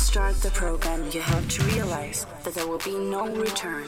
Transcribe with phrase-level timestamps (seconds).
[0.00, 3.86] start the program, you have to realize that there will be no return.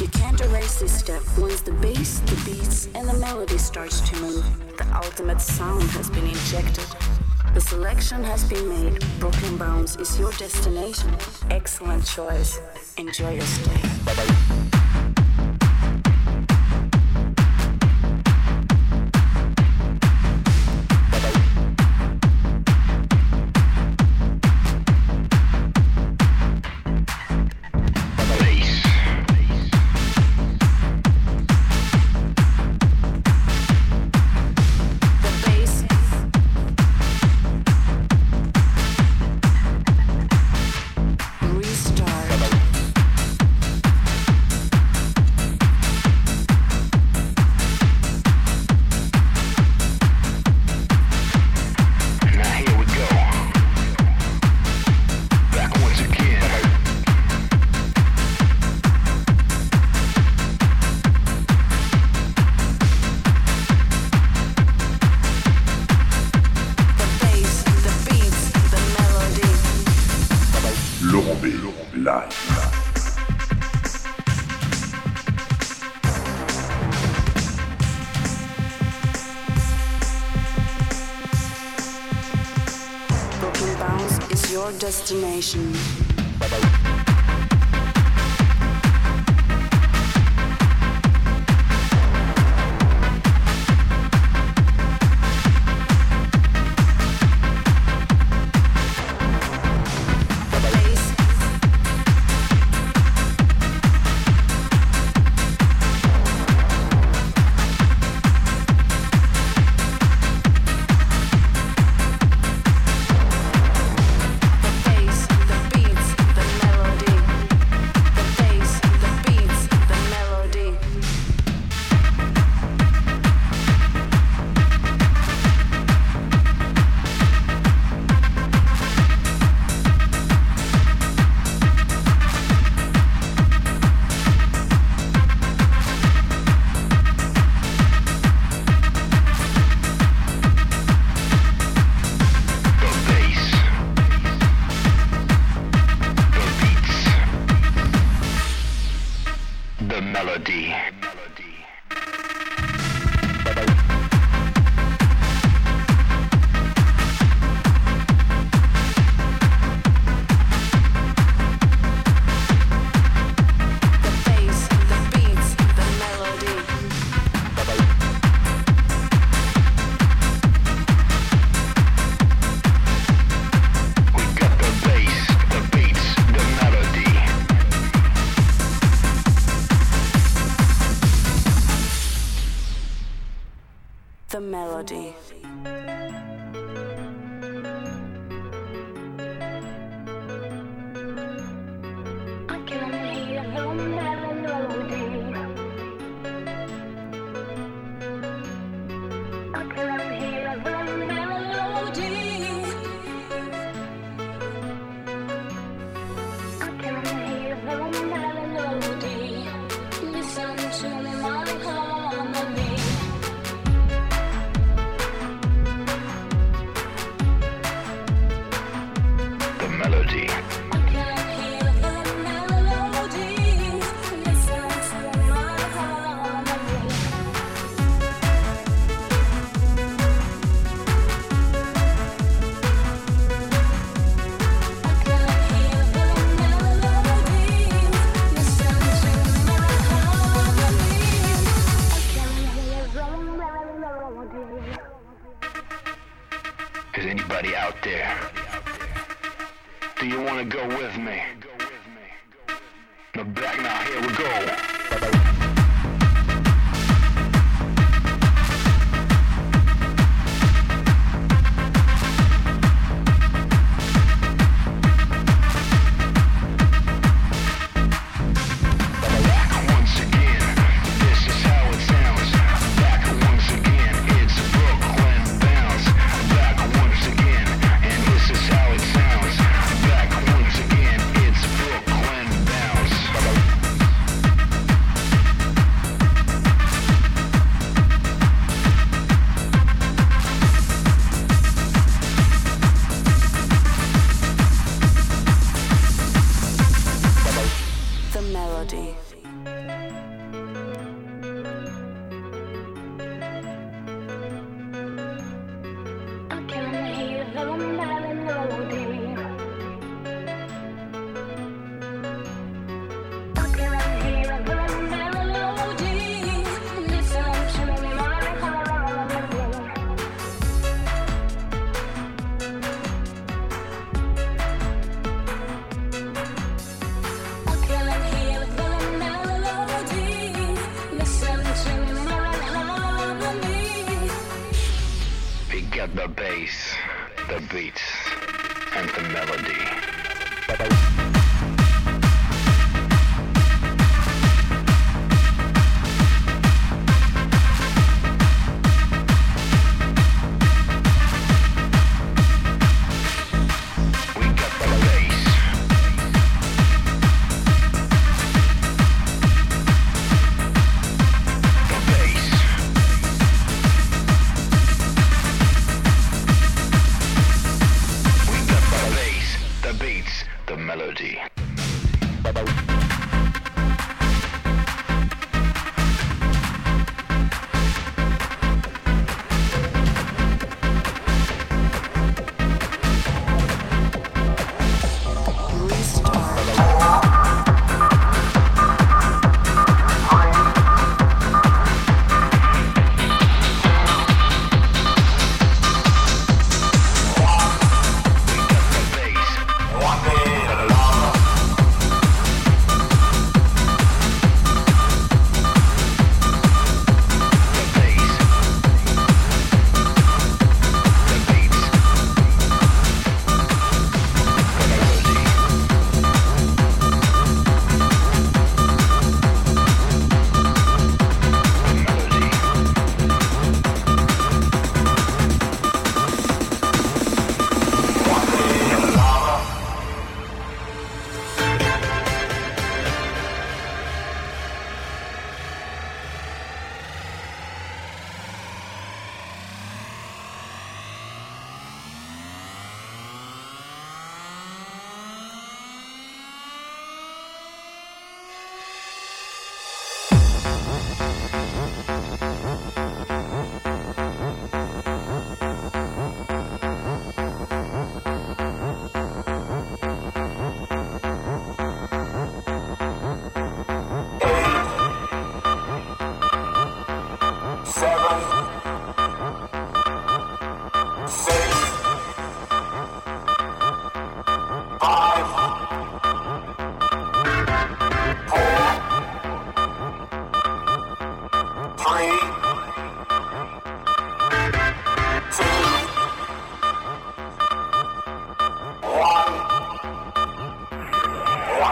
[0.00, 1.22] You can't erase this step.
[1.38, 6.10] Once the bass, the beats, and the melody starts to move, the ultimate sound has
[6.10, 6.86] been injected.
[7.54, 9.04] The selection has been made.
[9.20, 11.14] Brooklyn Bounce is your destination.
[11.50, 12.58] Excellent choice.
[12.96, 13.80] Enjoy your stay.
[14.04, 14.51] Bye-bye.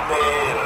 [0.09, 0.60] Palmeiras.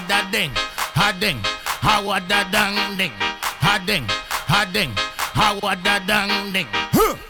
[0.00, 0.50] ha da ding,
[0.94, 1.38] ha ding,
[1.82, 3.12] ha wa da dang ding,
[3.60, 4.04] ha ding,
[4.48, 4.90] ha ding,
[5.34, 6.66] ha wa da dang ding.
[6.92, 7.29] Huh.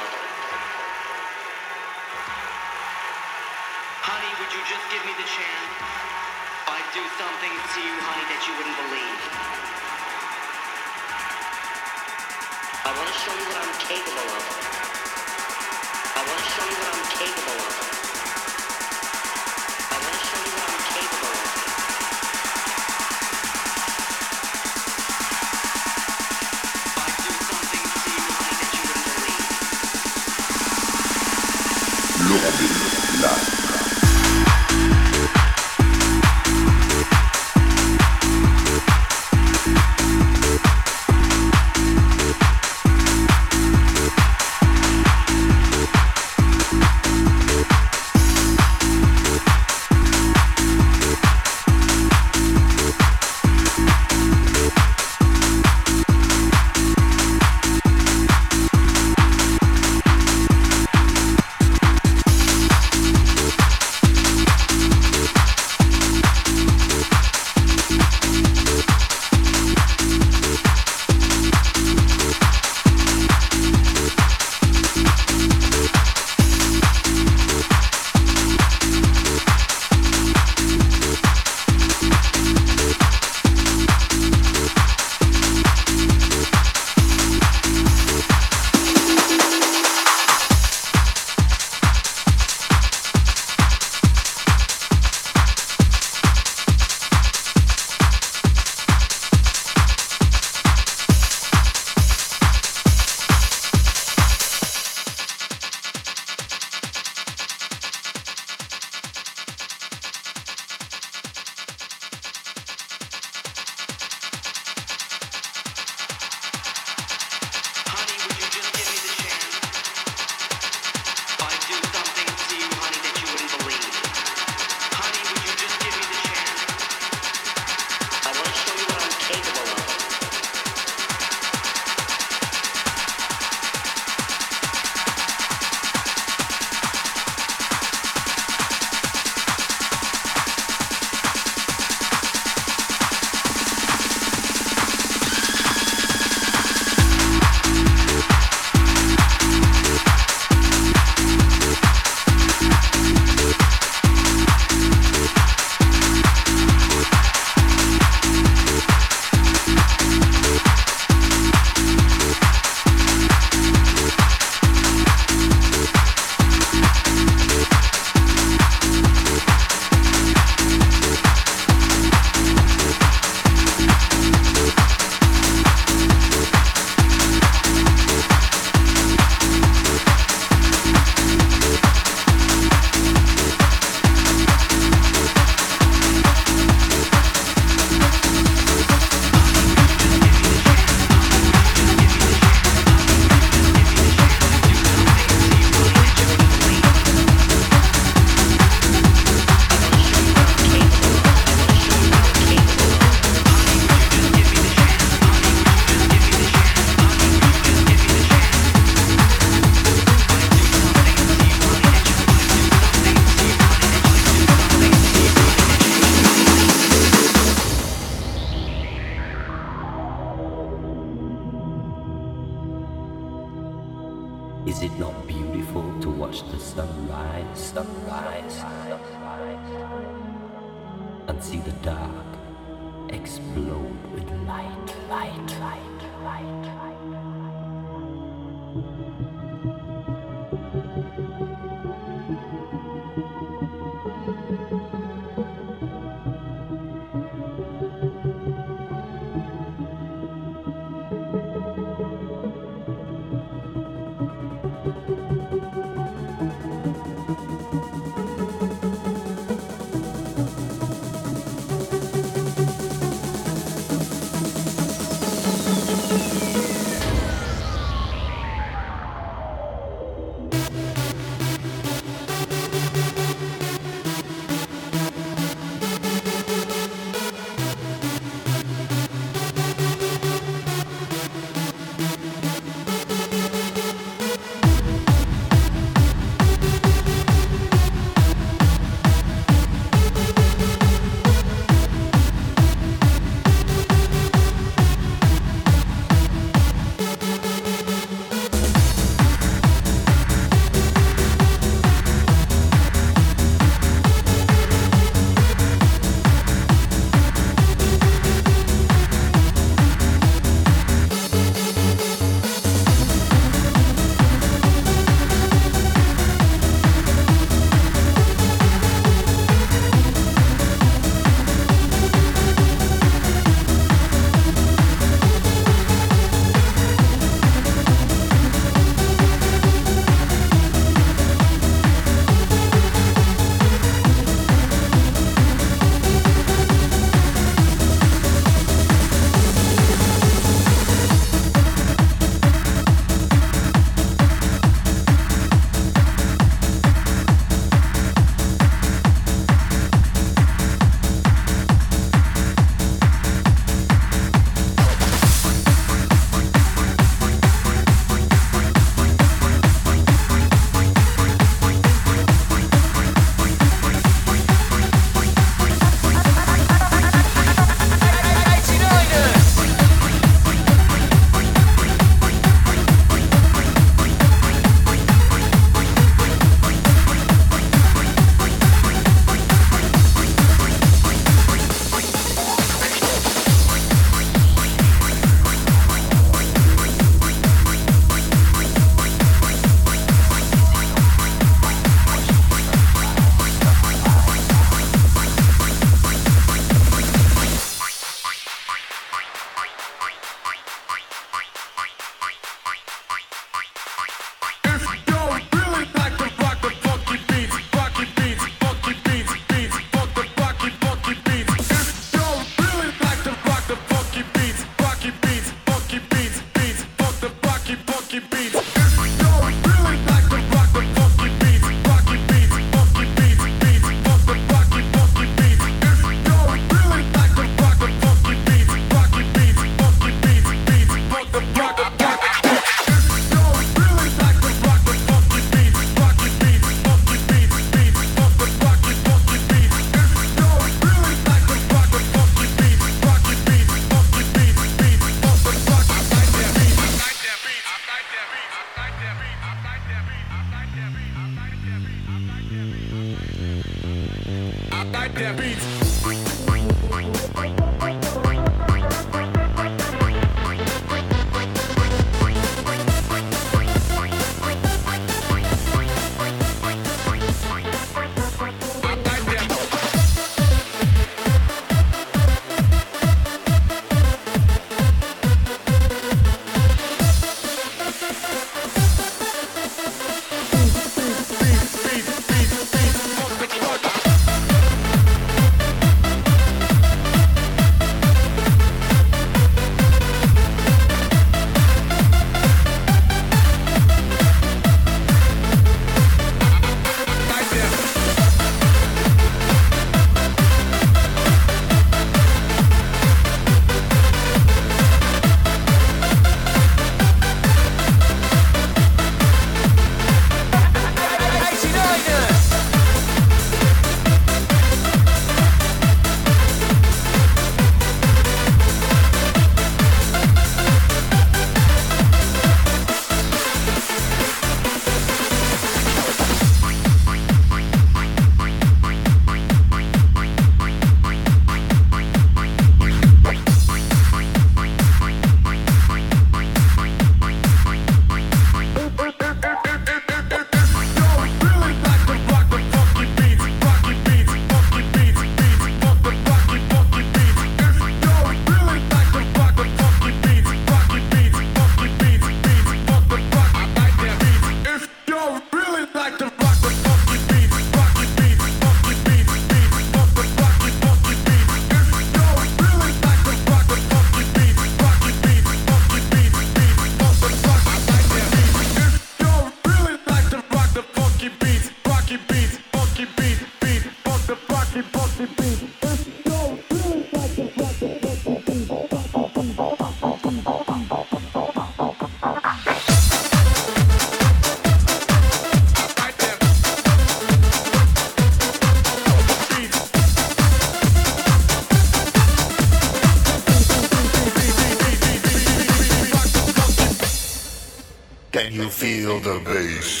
[599.11, 600.00] Feel the bass.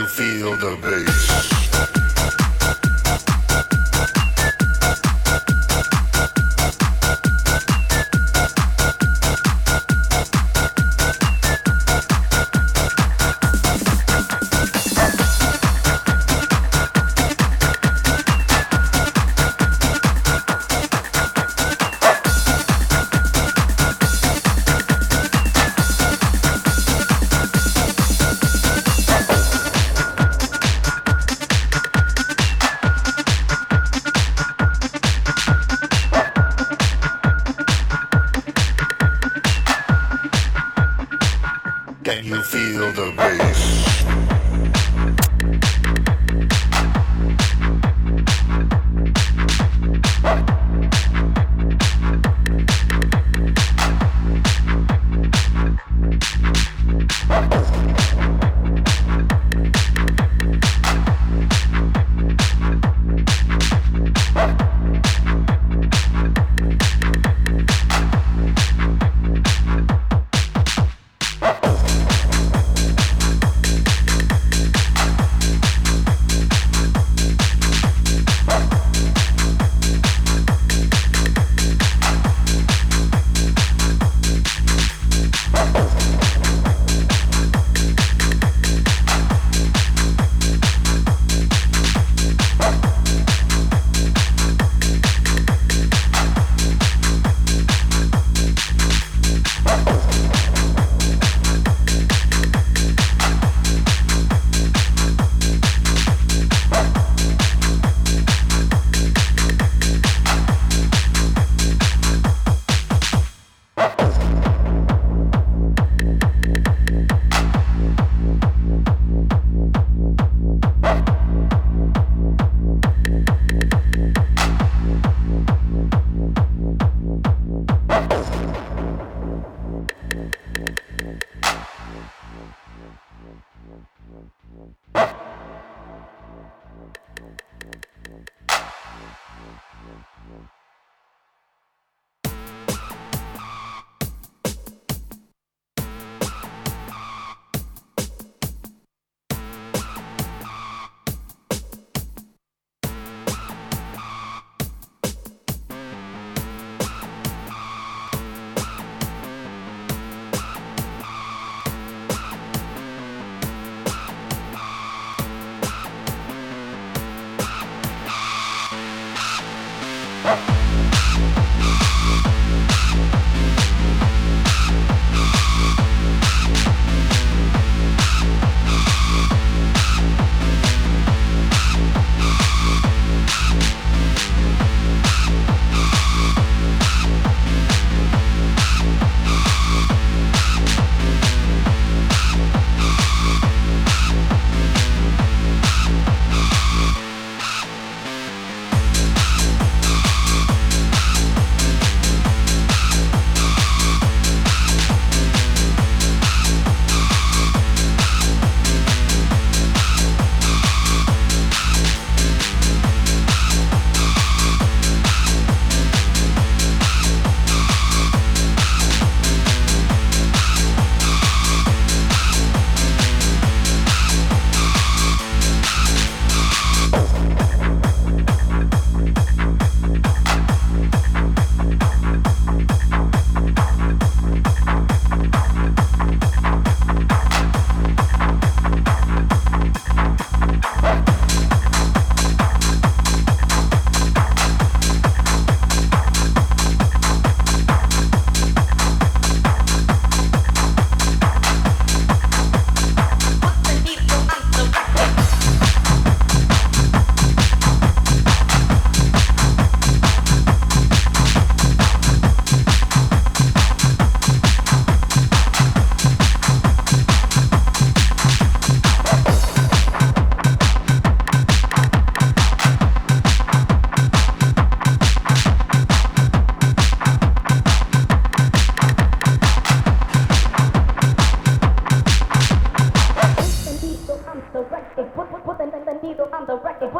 [0.00, 1.49] you feel the bass.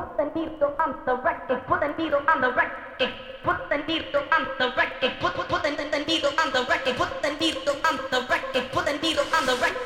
[0.00, 3.12] put the needle on the record, put the needle on the record,
[3.42, 7.10] put the needle on the record, put put put the needle on the record, put
[7.22, 9.79] the needle on the record, put the needle on the record.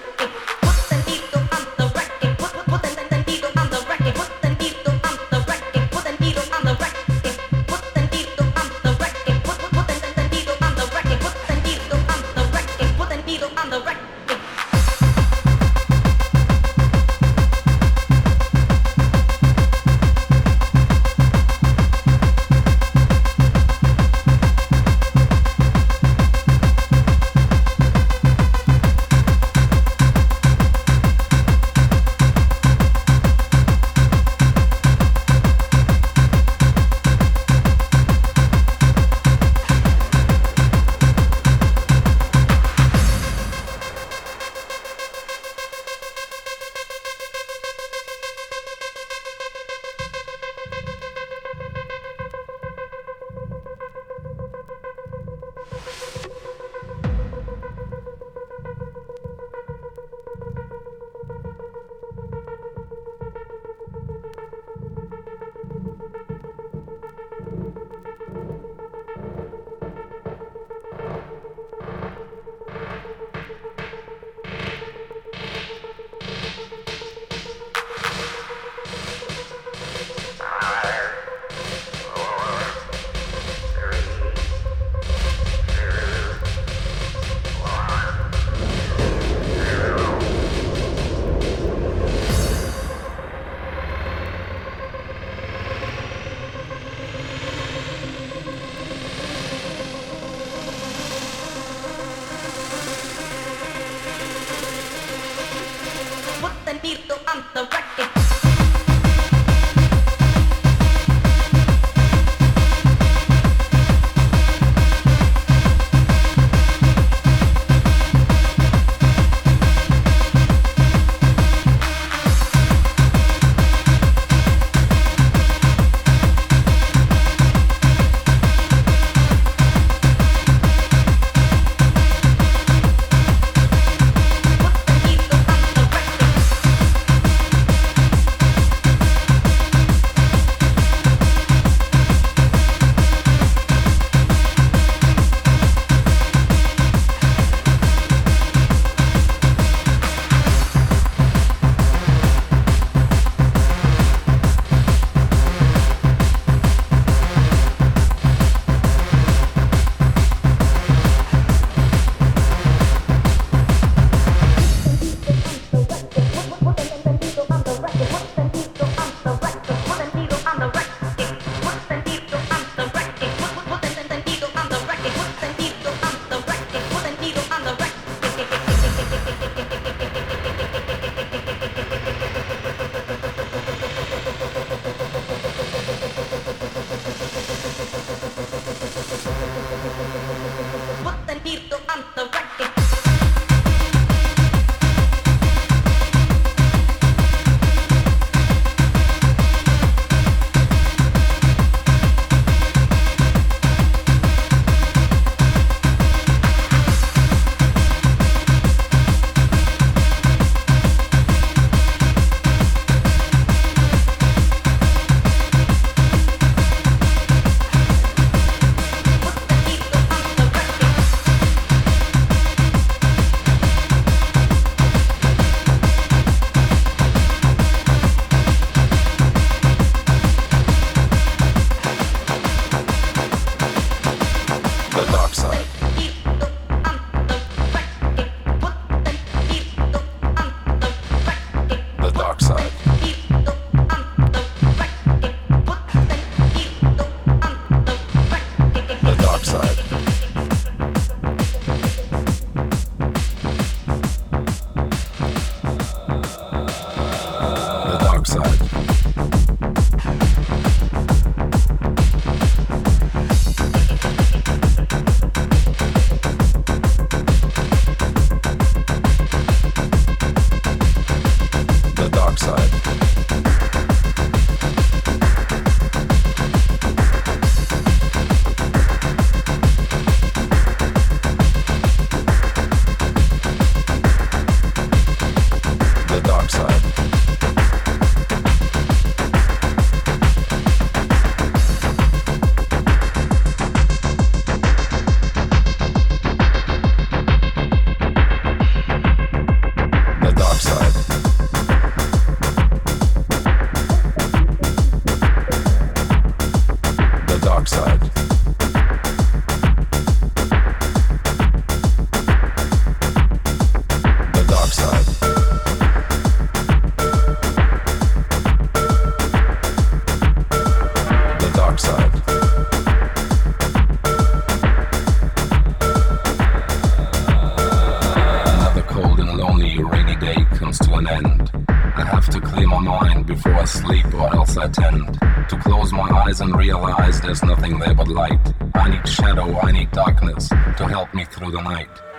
[341.14, 342.13] Me through the night.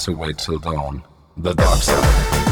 [0.00, 1.02] To wait till dawn.
[1.36, 2.49] The dark side.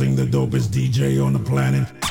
[0.00, 2.01] Witnessing the dopest DJ on the planet.